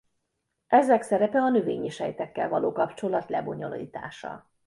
[0.67, 4.51] Ezek szerepe a növényi sejtekkel való kapcsolat lebonyolítása.